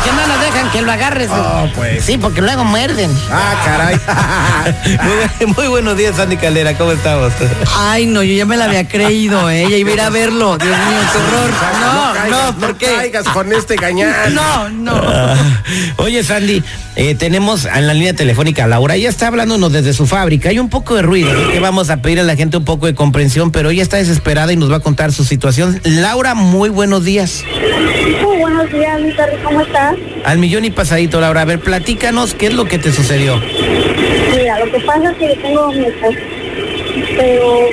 porque 0.09 0.20
no 0.20 0.27
nos 0.34 0.41
dejan 0.41 0.70
que 0.70 0.83
lo 0.83 0.92
agarres. 0.92 1.28
Oh, 1.33 1.69
pues. 1.75 2.05
Sí, 2.05 2.19
porque 2.19 2.41
luego 2.41 2.64
muerden. 2.64 3.11
Ah, 3.31 3.55
caray. 3.64 3.97
muy, 5.05 5.47
bu- 5.48 5.56
muy 5.56 5.69
buenos 5.69 5.97
días, 5.97 6.17
Sandy 6.17 6.37
Calera, 6.37 6.77
¿cómo 6.77 6.92
estamos? 6.92 7.33
Ay, 7.77 8.06
no, 8.06 8.23
yo 8.23 8.34
ya 8.34 8.47
me 8.47 8.56
la 8.56 8.65
había 8.67 8.87
creído, 8.89 9.50
¿eh? 9.50 9.67
Ya 9.70 9.77
iba 9.77 9.91
a 9.91 9.95
ir 9.95 10.00
a 10.00 10.11
verlo. 10.11 10.56
Dios 10.59 10.77
mío, 10.77 11.00
qué 11.12 11.19
horror. 11.19 11.50
No, 11.81 12.12
caigas, 12.15 12.55
no, 12.55 12.61
¿por 12.61 12.77
qué? 12.78 12.87
caigas 12.87 13.25
con 13.28 13.53
este 13.53 13.77
gañán. 13.77 14.34
No, 14.34 14.69
no. 14.69 14.92
Ah, 15.05 15.34
Oye, 15.97 16.22
Sandy, 16.25 16.62
eh, 16.97 17.15
tenemos 17.15 17.65
en 17.67 17.87
la 17.87 17.95
línea 17.95 18.15
telefónica 18.15 18.65
a 18.65 18.67
Laura. 18.67 18.95
Ella 18.95 19.09
está 19.09 19.28
hablándonos 19.28 19.72
desde 19.72 19.93
su 19.93 20.06
fábrica. 20.06 20.48
Hay 20.48 20.59
un 20.59 20.69
poco 20.69 20.95
de 20.97 21.03
ruido, 21.03 21.31
así 21.31 21.53
que 21.53 21.61
vamos 21.61 21.91
a 21.91 21.99
pedir 21.99 22.21
a 22.21 22.22
la 22.22 22.37
gente 22.37 22.56
un 22.56 22.65
poco 22.65 22.87
de 22.87 22.94
comprensión, 22.94 23.50
pero 23.50 23.71
ella 23.71 23.82
está 23.82 23.97
desesperada 23.99 24.53
y 24.53 24.56
nos 24.56 24.71
va 24.71 24.77
a 24.77 24.81
contar 24.81 25.12
su 25.12 25.25
situación. 25.25 25.81
Laura, 25.84 26.34
muy 26.34 26.69
buenos 26.69 27.05
días. 27.05 27.44
Muy 28.22 28.36
buenos 28.38 28.70
días, 28.72 29.00
mi 29.00 29.12
perro, 29.12 29.36
¿cómo 29.44 29.60
estás? 29.60 29.94
Al 30.24 30.38
millón 30.38 30.64
y 30.64 30.70
pasadito, 30.70 31.20
Laura. 31.20 31.42
A 31.42 31.44
ver, 31.44 31.58
platícanos 31.60 32.34
qué 32.34 32.46
es 32.46 32.54
lo 32.54 32.64
que 32.64 32.78
te 32.78 32.91
sucedió. 32.92 33.36
Mira, 34.36 34.58
lo 34.64 34.70
que 34.72 34.80
pasa 34.80 35.10
es 35.10 35.16
que 35.19 35.28
yo 35.28 35.36
tengo 35.42 35.72
mi 35.72 35.84
esposo, 35.86 36.19
pero 37.16 37.69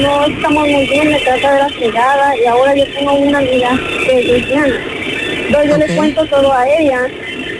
no 0.00 0.26
estamos 0.26 0.68
muy 0.68 0.86
bien, 0.88 1.10
me 1.10 1.18
trata 1.20 1.52
de 1.54 1.58
la 1.60 1.68
fregada 1.68 2.36
y 2.42 2.46
ahora 2.46 2.74
yo 2.74 2.84
tengo 2.94 3.12
una 3.14 3.38
amiga 3.38 3.78
que 4.06 4.18
es 4.20 4.26
lesbiana. 4.26 4.74
Entonces 5.46 5.70
yo 5.70 5.76
le 5.78 5.96
cuento 5.96 6.24
todo 6.26 6.52
a 6.52 6.68
ella, 6.68 7.00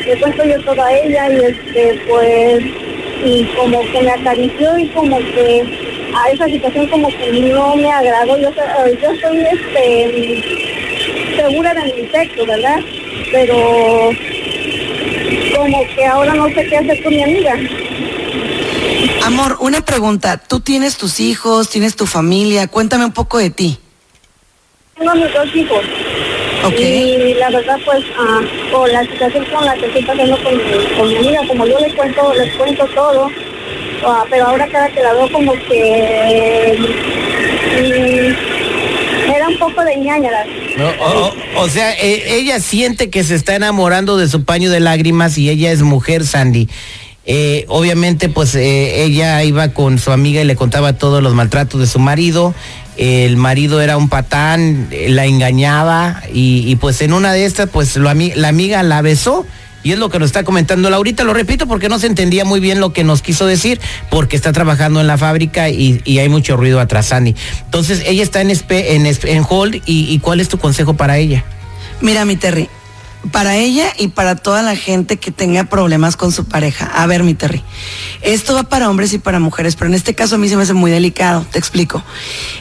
le 0.06 0.16
cuento 0.19 0.44
yo 0.44 0.60
todo 0.62 0.83
a 0.83 0.93
ella 0.93 1.28
y 1.33 1.37
este, 1.44 2.00
pues, 2.09 2.65
y 3.25 3.44
como 3.56 3.81
que 3.93 4.03
me 4.03 4.10
acarició 4.10 4.78
y 4.78 4.87
como 4.88 5.19
que 5.19 5.65
a 6.15 6.31
esa 6.31 6.47
situación 6.47 6.87
como 6.88 7.09
que 7.09 7.31
no 7.33 7.77
me 7.77 7.91
agradó. 7.93 8.38
Yo, 8.38 8.50
soy- 8.54 8.98
yo 9.03 9.09
soy 9.21 9.38
este, 9.53 10.66
segura 11.49 11.75
de 11.75 11.95
mi 11.95 12.09
sexo, 12.11 12.47
¿verdad? 12.47 12.81
Pero 13.31 14.11
como 15.57 15.87
que 15.95 16.05
ahora 16.05 16.34
no 16.34 16.47
sé 16.49 16.67
qué 16.67 16.77
hacer 16.77 17.03
con 17.03 17.15
mi 17.15 17.23
amiga. 17.23 17.57
Amor, 19.25 19.57
una 19.61 19.81
pregunta. 19.81 20.39
¿Tú 20.39 20.61
tienes 20.61 20.97
tus 20.97 21.21
hijos, 21.21 21.69
tienes 21.69 21.97
tu 21.97 22.07
familia? 22.07 22.69
Cuéntame 22.69 23.05
un 23.05 23.12
poco 23.12 23.39
de 23.39 23.51
ti. 23.51 23.79
Tengo 24.97 25.15
mis 25.15 25.33
dos 25.33 25.55
hijos. 25.55 25.84
Ok. 26.65 26.81
Y 26.81 27.34
la 27.34 27.51
verdad, 27.51 27.78
pues, 27.84 28.05
ah, 28.19 28.41
por 28.73 28.91
la 28.91 29.03
situación 29.03 29.45
con 29.47 29.65
la 29.65 29.75
que 29.75 29.87
estoy 29.87 30.05
pasando 30.05 30.43
con 30.43 30.57
mi, 30.57 30.63
con 30.97 31.09
mi 31.09 31.17
amiga, 31.17 31.41
como 31.47 31.67
yo 31.67 31.78
le 31.78 31.95
cuento, 31.95 32.34
les 32.34 32.55
cuento 32.55 32.87
todo, 32.87 33.31
ah, 34.05 34.25
pero 34.31 34.47
ahora 34.47 34.67
cada 34.69 34.89
que 34.89 35.03
la 35.03 35.13
veo 35.13 35.31
como 35.31 35.53
que 35.53 36.78
mm, 37.73 39.28
me 39.28 39.39
da 39.39 39.49
un 39.49 39.59
poco 39.59 39.84
de 39.84 39.97
ñañaras. 39.97 40.47
O 41.57 41.69
sea, 41.69 41.93
eh, 41.93 42.39
ella 42.39 42.61
siente 42.61 43.11
que 43.11 43.25
se 43.25 43.35
está 43.35 43.55
enamorando 43.55 44.17
de 44.17 44.29
su 44.29 44.45
paño 44.45 44.71
de 44.71 44.81
lágrimas 44.81 45.39
y 45.39 45.49
ella 45.49 45.73
es 45.73 45.83
mujer, 45.83 46.27
Sandy. 46.27 46.69
Eh, 47.25 47.65
obviamente, 47.69 48.29
pues 48.29 48.55
eh, 48.55 49.03
ella 49.03 49.43
iba 49.43 49.69
con 49.71 49.99
su 49.99 50.13
amiga 50.13 50.41
y 50.41 50.45
le 50.45 50.55
contaba 50.55 50.93
todos 50.93 51.23
los 51.23 51.35
maltratos 51.35 51.81
de 51.81 51.87
su 51.87 51.99
marido. 51.99 52.55
El 52.97 53.37
marido 53.37 53.81
era 53.81 53.97
un 53.97 54.09
patán, 54.09 54.89
la 55.09 55.27
engañaba 55.27 56.23
y, 56.33 56.75
pues 56.77 57.01
en 57.03 57.12
una 57.12 57.33
de 57.33 57.45
estas, 57.45 57.69
pues 57.69 57.97
lo 57.97 58.12
la 58.12 58.49
amiga 58.49 58.83
la 58.83 59.03
besó. 59.03 59.47
Y 59.83 59.93
es 59.93 60.01
lo 60.01 60.09
que 60.09 60.19
nos 60.19 60.27
está 60.27 60.43
comentando 60.43 60.91
Laurita, 60.91 61.23
lo 61.23 61.33
repito 61.33 61.69
porque 61.69 61.89
no 61.89 62.01
se 62.01 62.09
entendía 62.09 62.45
muy 62.45 62.59
bien 62.59 62.81
lo 62.81 62.93
que 62.93 63.05
nos 63.05 63.23
quiso 63.23 63.47
decir, 63.47 63.81
porque 64.11 64.34
está 64.34 64.53
trabajando 64.53 65.01
en 65.01 65.07
la 65.07 65.17
fábrica 65.17 65.69
y, 65.69 66.01
hay 66.19 66.29
mucho 66.29 66.57
ruido 66.57 66.81
atrás, 66.81 67.07
Sandy. 67.07 67.37
Entonces, 67.67 68.03
ella 68.05 68.25
está 68.25 68.41
en, 68.41 68.51
en, 68.51 69.07
en 69.07 69.47
hold 69.49 69.83
y 69.87 70.19
¿cuál 70.19 70.41
es 70.41 70.49
tu 70.49 70.59
consejo 70.59 70.95
para 70.95 71.19
ella? 71.19 71.45
Mira, 72.01 72.25
mi 72.25 72.37
Terry, 72.37 72.69
para 73.27 73.57
ella 73.57 73.93
y 73.99 74.09
para 74.09 74.37
toda 74.37 74.63
la 74.63 74.77
gente 74.77 75.19
que 75.19 75.31
tenga 75.31 75.65
problemas 75.65 76.17
con 76.17 76.33
su 76.33 76.45
pareja. 76.47 76.87
A 76.87 77.07
ver, 77.07 77.23
mi 77.23 77.35
Terry, 77.35 77.63
esto 78.23 78.55
va 78.55 78.65
para 78.65 78.91
hombres 78.91 79.13
y 79.13 79.19
para 79.19 79.39
mujeres, 79.39 79.77
pero 79.77 79.89
en 79.89 79.95
este 79.95 80.15
caso 80.15 80.37
a 80.37 80.39
mí 80.39 80.49
se 80.49 80.57
me 80.57 80.63
hace 80.63 80.73
muy 80.73 80.91
delicado, 80.91 81.47
te 81.51 81.59
explico. 81.59 82.03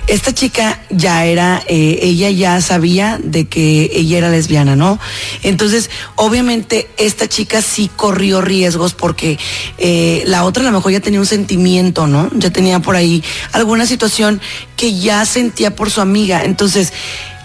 Esta 0.08 0.34
chica 0.34 0.82
ya 0.90 1.26
era, 1.26 1.62
eh, 1.68 2.00
ella 2.02 2.30
ya 2.30 2.62
sabía 2.62 3.20
de 3.22 3.48
que 3.48 3.92
ella 3.94 4.18
era 4.18 4.30
lesbiana, 4.30 4.76
¿no? 4.76 5.00
Entonces, 5.44 5.90
obviamente, 6.16 6.90
esta 6.98 7.28
chica 7.28 7.62
sí 7.62 7.90
corrió 7.96 8.42
riesgos 8.42 8.94
porque 8.94 9.38
eh, 9.78 10.24
la 10.26 10.44
otra 10.46 10.64
a 10.64 10.66
lo 10.66 10.72
mejor 10.72 10.92
ya 10.92 11.00
tenía 11.00 11.20
un 11.20 11.26
sentimiento, 11.26 12.08
¿no? 12.08 12.30
Ya 12.34 12.52
tenía 12.52 12.80
por 12.80 12.96
ahí 12.96 13.24
alguna 13.52 13.86
situación 13.86 14.42
que 14.78 14.98
ya 14.98 15.26
sentía 15.26 15.76
por 15.76 15.92
su 15.92 16.02
amiga. 16.02 16.44
Entonces, 16.44 16.94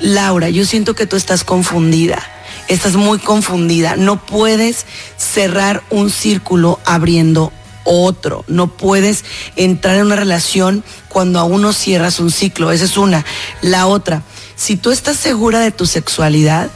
Laura, 0.01 0.49
yo 0.49 0.65
siento 0.65 0.95
que 0.95 1.07
tú 1.07 1.17
estás 1.17 1.45
confundida. 1.45 2.23
Estás 2.71 2.95
muy 2.95 3.19
confundida. 3.19 3.97
No 3.97 4.25
puedes 4.25 4.87
cerrar 5.17 5.83
un 5.91 6.09
círculo 6.09 6.79
abriendo 6.85 7.53
otro. 7.83 8.45
No 8.47 8.69
puedes 8.69 9.25
entrar 9.57 9.97
en 9.97 10.07
una 10.07 10.15
relación 10.15 10.85
cuando 11.09 11.41
aún 11.41 11.63
no 11.63 11.73
cierras 11.73 12.21
un 12.21 12.31
ciclo. 12.31 12.71
Esa 12.71 12.85
es 12.85 12.97
una. 12.97 13.25
La 13.61 13.89
otra, 13.89 14.23
si 14.55 14.77
tú 14.77 14.93
estás 14.93 15.17
segura 15.17 15.59
de 15.59 15.73
tu 15.73 15.85
sexualidad, 15.85 16.71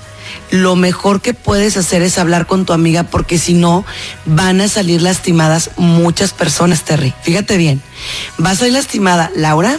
lo 0.51 0.75
mejor 0.75 1.21
que 1.21 1.33
puedes 1.33 1.77
hacer 1.77 2.03
es 2.03 2.19
hablar 2.19 2.49
con 2.49 2.67
tu 2.67 2.73
amiga 2.73 3.05
porque 3.05 3.39
si 3.39 3.55
no 3.55 3.85
van 4.25 4.61
a 4.61 4.67
salir 4.67 5.01
lastimadas 5.01 5.71
muchas 5.77 6.33
personas, 6.33 6.83
Terry. 6.83 7.15
Fíjate 7.23 7.57
bien. 7.57 7.81
Va 8.45 8.51
a 8.51 8.57
salir 8.57 8.73
lastimada 8.73 9.31
Laura, 9.37 9.79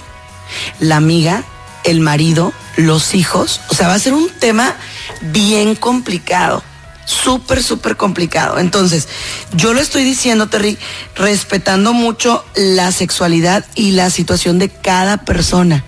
la 0.79 0.95
amiga, 0.95 1.43
el 1.83 1.99
marido, 1.99 2.53
los 2.77 3.15
hijos. 3.15 3.59
O 3.69 3.75
sea, 3.75 3.89
va 3.89 3.95
a 3.95 3.99
ser 3.99 4.13
un 4.13 4.29
tema 4.29 4.77
bien 5.21 5.75
complicado. 5.75 6.63
Súper, 7.05 7.61
súper 7.61 7.97
complicado. 7.97 8.57
Entonces, 8.57 9.07
yo 9.53 9.73
lo 9.73 9.79
estoy 9.79 10.03
diciendo, 10.03 10.47
Terry, 10.47 10.77
respetando 11.15 11.93
mucho 11.93 12.43
la 12.55 12.91
sexualidad 12.91 13.63
y 13.75 13.91
la 13.91 14.09
situación 14.09 14.57
de 14.57 14.69
cada 14.69 15.17
persona. 15.17 15.83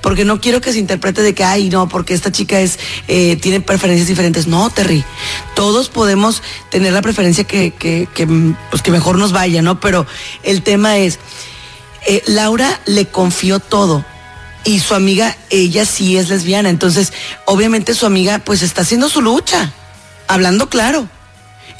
Porque 0.00 0.24
no 0.24 0.40
quiero 0.40 0.62
que 0.62 0.72
se 0.72 0.78
interprete 0.78 1.20
de 1.20 1.34
que, 1.34 1.44
ay, 1.44 1.68
no, 1.68 1.88
porque 1.88 2.14
esta 2.14 2.32
chica 2.32 2.60
es, 2.60 2.78
eh, 3.08 3.36
tiene 3.36 3.60
preferencias 3.60 4.08
diferentes. 4.08 4.46
No, 4.46 4.70
Terry. 4.70 5.04
Todos 5.54 5.90
podemos 5.90 6.42
tener 6.70 6.94
la 6.94 7.02
preferencia 7.02 7.44
que, 7.44 7.72
que, 7.72 8.08
que, 8.14 8.26
pues, 8.70 8.80
que 8.80 8.90
mejor 8.90 9.18
nos 9.18 9.32
vaya, 9.32 9.60
¿no? 9.60 9.80
Pero 9.80 10.06
el 10.44 10.62
tema 10.62 10.96
es, 10.96 11.18
eh, 12.06 12.22
Laura 12.26 12.80
le 12.86 13.06
confió 13.06 13.60
todo 13.60 14.02
y 14.64 14.80
su 14.80 14.94
amiga, 14.94 15.36
ella 15.50 15.84
sí 15.84 16.16
es 16.16 16.28
lesbiana, 16.28 16.68
entonces 16.70 17.12
obviamente 17.44 17.94
su 17.94 18.06
amiga 18.06 18.38
pues 18.38 18.62
está 18.62 18.82
haciendo 18.82 19.08
su 19.08 19.20
lucha, 19.20 19.72
hablando 20.28 20.68
claro. 20.68 21.08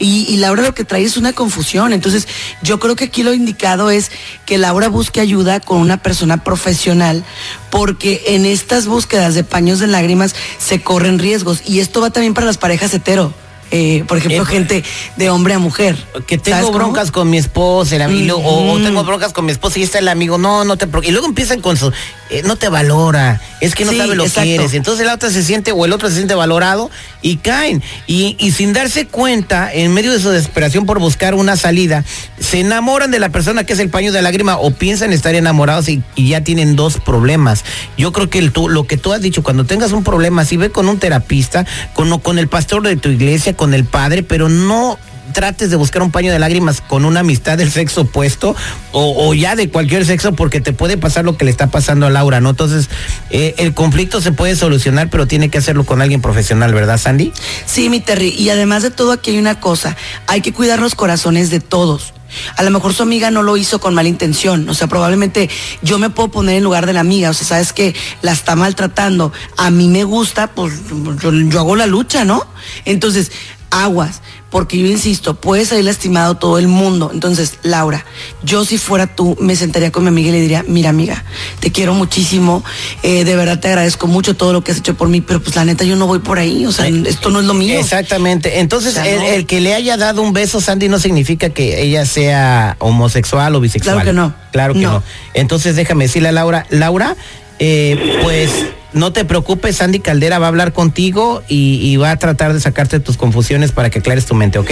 Y, 0.00 0.26
y 0.28 0.38
Laura 0.38 0.62
lo 0.62 0.75
que 0.75 0.82
trae 0.84 1.04
es 1.04 1.16
una 1.16 1.32
confusión. 1.32 1.92
Entonces, 1.92 2.26
yo 2.62 2.81
creo 2.81 2.96
que 2.96 3.04
aquí 3.04 3.22
lo 3.22 3.32
indicado 3.32 3.90
es 3.90 4.10
que 4.44 4.58
Laura 4.58 4.88
busque 4.88 5.20
ayuda 5.20 5.60
con 5.60 5.78
una 5.78 5.98
persona 5.98 6.42
profesional, 6.42 7.25
porque 7.70 8.20
en 8.26 8.44
estas 8.44 8.87
búsquedas 8.87 9.34
de 9.37 9.44
paños 9.44 9.78
de 9.78 9.87
lágrimas 9.87 10.34
se 10.58 10.80
corren 10.82 11.20
riesgos. 11.20 11.62
Y 11.64 11.78
esto 11.78 12.00
va 12.00 12.10
también 12.10 12.34
para 12.34 12.44
las 12.44 12.58
parejas 12.58 12.92
hetero. 12.92 13.32
Eh, 13.70 14.04
por 14.06 14.19
ejemplo, 14.19 14.42
Eh, 14.42 14.46
gente 14.46 14.84
de 15.16 15.30
hombre 15.30 15.54
a 15.54 15.58
mujer. 15.58 15.96
Que 16.26 16.37
¿Sabes 16.37 16.42
tengo 16.42 16.66
cómo? 16.66 16.78
broncas 16.78 17.10
con 17.10 17.30
mi 17.30 17.38
esposa, 17.38 17.96
el 17.96 18.02
amigo, 18.02 18.37
o, 18.44 18.78
tengo 18.78 19.04
broncas 19.04 19.32
con 19.32 19.46
mi 19.46 19.52
esposa 19.52 19.78
y 19.78 19.84
está 19.84 19.98
el 20.00 20.08
amigo, 20.08 20.38
no, 20.38 20.64
no 20.64 20.76
te 20.76 20.87
preocupes. 20.87 21.08
Y 21.08 21.12
luego 21.12 21.26
empiezan 21.26 21.60
con 21.60 21.76
su, 21.76 21.92
eh, 22.31 22.43
no 22.44 22.56
te 22.56 22.69
valora, 22.69 23.41
es 23.61 23.75
que 23.75 23.85
no 23.85 23.93
Sí, 23.93 23.99
sabe 23.99 24.15
lo 24.15 24.23
que 24.25 24.29
exacto. 24.29 24.47
quieres. 24.49 24.75
Entonces 24.75 25.06
la 25.06 25.15
otra 25.15 25.31
se 25.31 25.43
siente, 25.43 25.73
o 25.73 25.85
el 25.85 25.93
otro 25.93 26.09
se 26.09 26.17
siente 26.17 26.35
valorado 26.35 26.91
y 27.23 27.37
caen. 27.37 27.82
Y, 28.06 28.37
y 28.38 28.53
sin 28.53 28.73
darse 28.73 29.06
cuenta, 29.06 29.73
en 29.73 29.93
medio 29.93 30.12
de 30.12 30.21
su 30.21 30.31
desesperación 30.31 30.87
por 30.87 30.99
buscar 30.99 31.35
una 31.35 31.56
salida, 31.56 32.05
se 32.38 32.61
enamoran 32.61 33.11
de 33.11 33.19
la 33.19 33.29
persona 33.31 33.65
que 33.65 33.73
es 33.75 33.79
el 33.79 33.91
paño 33.91 34.12
de 34.12 34.23
lágrima 34.23 34.59
o 34.59 34.71
piensan 34.71 35.12
estar 35.12 35.35
enamorados 35.35 35.88
y, 35.88 36.03
y 36.15 36.29
ya 36.29 36.43
tienen 36.43 36.76
dos 36.76 36.99
problemas. 36.99 37.65
Yo 37.99 38.12
creo 38.12 38.31
que 38.31 38.38
el, 38.38 38.53
tú, 38.53 38.69
lo 38.69 38.87
que 38.87 38.97
tú 38.97 39.12
has 39.12 39.21
dicho, 39.21 39.43
cuando 39.43 39.65
tengas 39.65 39.93
un 39.93 40.05
problema, 40.05 40.44
si 40.44 40.56
ve 40.56 40.71
con 40.71 40.88
un 40.88 40.99
terapista, 40.99 41.67
con, 41.93 42.19
con 42.21 42.38
el 42.38 42.49
pastor 42.49 42.82
de 42.82 42.97
tu 42.97 43.09
iglesia, 43.11 43.55
con 43.56 43.75
el 43.75 43.85
padre, 43.85 44.23
pero 44.23 44.49
no 44.49 44.99
trates 45.32 45.71
de 45.71 45.76
buscar 45.76 46.03
un 46.03 46.11
paño 46.11 46.32
de 46.32 46.38
lágrimas 46.38 46.81
con 46.81 47.05
una 47.05 47.21
amistad 47.21 47.59
del 47.59 47.71
sexo 47.71 48.03
opuesto 48.03 48.55
o, 48.93 49.35
ya 49.35 49.56
de 49.56 49.69
cualquier 49.71 50.05
sexo 50.05 50.32
porque 50.32 50.61
te 50.61 50.73
puede 50.73 50.97
pasar 50.97 51.25
lo 51.25 51.37
que 51.37 51.44
le 51.44 51.50
está 51.50 51.69
pasando 51.69 52.06
a 52.06 52.11
Laura, 52.11 52.41
¿no? 52.41 52.50
Entonces, 52.50 52.88
eh, 53.31 53.55
el 53.59 53.75
conflicto 53.75 54.21
se 54.21 54.32
puede 54.32 54.56
solucionar, 54.56 55.11
pero 55.11 55.26
tiene 55.26 55.49
que 55.49 55.59
hacerlo 55.59 55.85
con 55.85 56.03
alguien 56.03 56.21
profesional, 56.21 56.73
¿verdad, 56.73 56.99
Sandy? 56.99 57.32
Sí, 57.67 57.88
mi 57.88 58.00
Terry. 58.00 58.29
Y 58.29 58.50
además 58.50 58.82
de 58.82 58.91
todo, 58.91 59.12
aquí 59.12 59.32
hay 59.32 59.38
una 59.38 59.61
cosa. 59.61 59.97
Hay 60.26 60.41
que 60.41 60.53
cuidar 60.53 60.79
los 60.79 60.94
corazones 60.94 61.50
de 61.50 61.61
todos. 61.61 62.15
A 62.56 62.62
lo 62.62 62.71
mejor 62.71 62.94
su 62.94 63.03
amiga 63.03 63.31
no 63.31 63.43
lo 63.43 63.56
hizo 63.56 63.81
con 63.81 63.94
mala 63.94 64.09
intención. 64.09 64.69
O 64.69 64.75
sea, 64.75 64.87
probablemente 64.87 65.49
yo 65.82 65.99
me 65.99 66.11
puedo 66.11 66.31
poner 66.31 66.56
en 66.56 66.65
lugar 66.65 66.87
de 66.87 66.93
la 66.93 67.00
amiga. 67.00 67.31
O 67.31 67.35
sea, 67.35 67.47
sabes 67.47 67.73
que 67.73 67.94
la 68.23 68.32
está 68.32 68.56
maltratando. 68.56 69.32
A 69.56 69.71
mí 69.71 69.88
me 69.88 70.05
gusta, 70.05 70.49
pues 70.49 70.75
yo 71.21 71.59
hago 71.59 71.76
la 71.76 71.87
lucha, 71.87 72.25
¿no? 72.25 72.47
Entonces, 72.85 73.31
aguas. 73.75 74.23
Porque 74.50 74.79
yo 74.79 74.87
insisto, 74.87 75.35
puede 75.35 75.67
salir 75.67 75.85
lastimado 75.85 76.37
todo 76.37 76.61
el 76.61 76.69
mundo. 76.69 77.11
Entonces, 77.12 77.59
Laura, 77.65 78.05
yo 78.44 78.65
si 78.65 78.79
fuera 78.79 79.09
tú, 79.09 79.37
me 79.41 79.56
sentaría 79.56 79.91
con 79.91 80.05
mi 80.05 80.11
amiga 80.11 80.29
y 80.29 80.32
le 80.32 80.41
diría, 80.41 80.65
mira 80.69 80.91
amiga, 80.91 81.25
te 81.59 81.73
quiero 81.73 81.93
muchísimo, 81.93 82.62
eh, 83.03 83.25
de 83.25 83.35
verdad 83.35 83.59
te 83.59 83.67
agradezco 83.67 84.06
mucho 84.06 84.37
todo 84.37 84.53
lo 84.53 84.62
que 84.62 84.71
has 84.71 84.79
hecho 84.79 84.94
por 84.94 85.09
mí, 85.09 85.21
pero 85.21 85.43
pues 85.43 85.56
la 85.56 85.65
neta 85.65 85.82
yo 85.82 85.97
no 85.97 86.06
voy 86.06 86.21
por 86.21 86.38
ahí, 86.38 86.67
o 86.67 86.71
sea, 86.71 86.87
esto 86.87 87.31
no 87.31 87.41
es 87.41 87.47
lo 87.47 87.55
mío. 87.55 87.81
Exactamente. 87.81 88.61
Entonces, 88.61 88.93
O 88.93 88.94
sea, 88.94 89.09
el, 89.09 89.19
no. 89.19 89.26
el 89.26 89.47
que 89.47 89.61
le 89.61 89.75
haya 89.75 89.97
dado 89.97 90.23
un 90.23 90.32
beso, 90.32 90.61
Sandy, 90.61 90.88
no 90.88 91.00
significa 91.00 91.50
que 91.50 91.82
ella 91.82 92.06
sea 92.06 92.76
homosexual 92.79 93.56
o 93.56 93.61
bisexual. 93.61 93.97
Claro 93.97 94.06
que 94.09 94.12
no. 94.12 94.35
Claro 94.53 94.75
que 94.75 94.81
no. 94.82 94.93
No. 94.93 95.03
Entonces, 95.35 95.75
déjame 95.75 96.05
decirle 96.05 96.29
a 96.29 96.32
Laura, 96.32 96.65
Laura, 96.71 97.17
eh, 97.58 98.18
pues 98.22 98.50
no 98.92 99.12
te 99.12 99.24
preocupes, 99.24 99.76
Sandy 99.76 100.00
Caldera 100.00 100.38
va 100.38 100.46
a 100.46 100.48
hablar 100.48 100.72
contigo 100.72 101.42
y, 101.48 101.80
y 101.82 101.96
va 101.96 102.12
a 102.12 102.16
tratar 102.16 102.52
de 102.52 102.60
sacarte 102.60 103.00
tus 103.00 103.16
confusiones 103.16 103.72
para 103.72 103.90
que 103.90 103.98
aclares 103.98 104.26
tu 104.26 104.34
mente, 104.34 104.58
¿ok? 104.58 104.70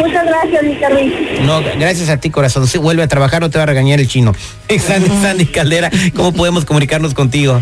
Muchas 0.00 0.26
gracias, 0.26 0.62
mi 0.64 0.74
Terry. 0.74 1.38
No, 1.42 1.62
gracias 1.78 2.08
a 2.08 2.16
ti, 2.18 2.30
corazón. 2.30 2.66
Sí, 2.66 2.78
vuelve 2.78 3.02
a 3.02 3.08
trabajar, 3.08 3.40
no 3.40 3.50
te 3.50 3.58
va 3.58 3.64
a 3.64 3.66
regañar 3.66 4.00
el 4.00 4.08
chino. 4.08 4.34
Sandy, 4.68 5.08
Sandy 5.22 5.46
Caldera, 5.46 5.90
¿cómo 6.14 6.32
podemos 6.32 6.64
comunicarnos 6.64 7.14
contigo? 7.14 7.60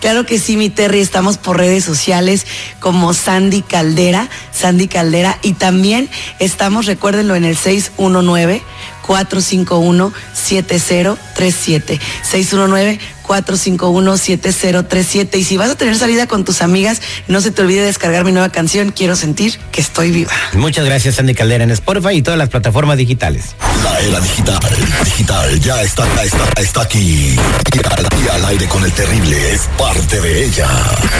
Claro 0.00 0.26
que 0.26 0.38
sí, 0.38 0.56
mi 0.56 0.70
Terry, 0.70 1.00
estamos 1.00 1.38
por 1.38 1.56
redes 1.56 1.84
sociales 1.84 2.46
como 2.78 3.14
Sandy 3.14 3.62
Caldera, 3.62 4.28
Sandy 4.52 4.86
Caldera, 4.86 5.38
y 5.42 5.54
también 5.54 6.10
estamos, 6.38 6.86
recuérdenlo, 6.86 7.34
en 7.34 7.44
el 7.44 7.56
619 7.56 8.62
451 9.06 10.12
7037 10.32 12.00
619 12.22 12.98
451-7037. 13.24 15.38
Y 15.38 15.44
si 15.44 15.56
vas 15.56 15.70
a 15.70 15.76
tener 15.76 15.96
salida 15.96 16.26
con 16.26 16.44
tus 16.44 16.60
amigas, 16.62 17.00
no 17.28 17.40
se 17.40 17.50
te 17.50 17.62
olvide 17.62 17.82
descargar 17.82 18.24
mi 18.24 18.32
nueva 18.32 18.50
canción, 18.50 18.92
Quiero 18.92 19.16
sentir 19.16 19.58
que 19.72 19.80
estoy 19.80 20.10
viva. 20.10 20.32
Muchas 20.52 20.84
gracias, 20.84 21.14
Sandy 21.16 21.34
Caldera, 21.34 21.64
en 21.64 21.70
Spotify 21.70 22.16
y 22.16 22.22
todas 22.22 22.38
las 22.38 22.48
plataformas 22.48 22.96
digitales. 22.96 23.54
La 23.82 24.00
era 24.00 24.20
digital, 24.20 24.60
digital, 25.04 25.60
ya 25.60 25.82
está, 25.82 26.06
está, 26.22 26.48
está 26.60 26.82
aquí. 26.82 27.36
Y 27.72 27.78
al, 27.78 28.06
y 28.22 28.28
al 28.28 28.44
aire 28.46 28.68
con 28.68 28.84
el 28.84 28.92
terrible 28.92 29.52
es 29.52 29.62
parte 29.78 30.20
de 30.20 30.44
ella. 30.44 30.68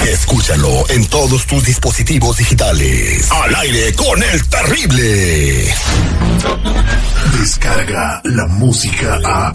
Escúchalo 0.07 0.89
en 0.91 1.07
todos 1.07 1.47
tus 1.47 1.65
dispositivos 1.65 2.37
digitales. 2.37 3.29
Al 3.31 3.55
aire 3.57 3.93
con 3.95 4.23
el 4.23 4.49
terrible. 4.49 5.75
Descarga 7.39 8.21
la 8.25 8.47
música 8.47 9.19
a. 9.25 9.53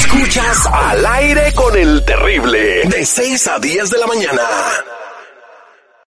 Escuchas 0.00 0.66
al 0.72 1.04
aire 1.06 1.47
con 1.54 1.76
el 1.76 2.04
terrible. 2.04 2.82
De 2.84 3.04
6 3.04 3.48
a 3.48 3.58
10 3.58 3.90
de 3.90 3.98
la 3.98 4.06
mañana. 4.06 4.42